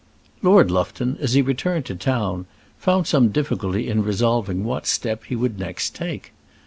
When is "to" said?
1.85-1.95